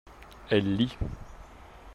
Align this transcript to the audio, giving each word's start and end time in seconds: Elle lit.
Elle 0.49 0.77
lit. 0.77 0.97